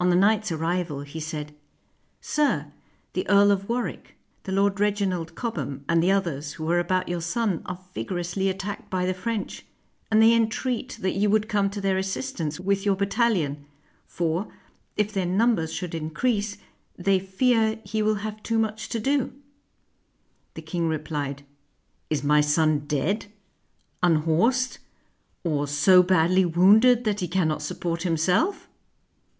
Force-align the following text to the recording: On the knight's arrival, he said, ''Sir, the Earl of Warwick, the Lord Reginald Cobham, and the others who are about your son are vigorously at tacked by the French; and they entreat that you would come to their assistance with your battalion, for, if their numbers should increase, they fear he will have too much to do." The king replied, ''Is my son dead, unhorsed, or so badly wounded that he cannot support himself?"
On 0.00 0.10
the 0.10 0.16
knight's 0.16 0.50
arrival, 0.50 1.02
he 1.02 1.20
said, 1.20 1.54
''Sir, 2.20 2.72
the 3.12 3.24
Earl 3.28 3.52
of 3.52 3.68
Warwick, 3.68 4.16
the 4.42 4.50
Lord 4.50 4.80
Reginald 4.80 5.36
Cobham, 5.36 5.84
and 5.88 6.02
the 6.02 6.10
others 6.10 6.54
who 6.54 6.68
are 6.68 6.80
about 6.80 7.08
your 7.08 7.20
son 7.20 7.62
are 7.64 7.78
vigorously 7.94 8.48
at 8.48 8.58
tacked 8.58 8.90
by 8.90 9.06
the 9.06 9.14
French; 9.14 9.64
and 10.10 10.20
they 10.20 10.34
entreat 10.34 10.98
that 11.00 11.12
you 11.14 11.30
would 11.30 11.48
come 11.48 11.70
to 11.70 11.80
their 11.80 11.96
assistance 11.96 12.58
with 12.58 12.84
your 12.84 12.96
battalion, 12.96 13.66
for, 14.04 14.52
if 14.96 15.12
their 15.12 15.24
numbers 15.26 15.72
should 15.72 15.94
increase, 15.94 16.58
they 16.96 17.20
fear 17.20 17.78
he 17.84 18.02
will 18.02 18.16
have 18.16 18.42
too 18.42 18.58
much 18.58 18.88
to 18.88 18.98
do." 18.98 19.32
The 20.54 20.62
king 20.62 20.88
replied, 20.88 21.44
''Is 22.10 22.24
my 22.24 22.40
son 22.40 22.80
dead, 22.80 23.26
unhorsed, 24.02 24.78
or 25.44 25.68
so 25.68 26.02
badly 26.02 26.44
wounded 26.44 27.04
that 27.04 27.20
he 27.20 27.28
cannot 27.28 27.62
support 27.62 28.02
himself?" 28.02 28.68